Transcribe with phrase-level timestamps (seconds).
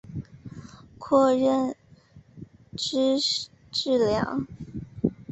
[0.97, 1.75] 括认
[2.75, 3.19] 知
[3.71, 4.41] 治疗。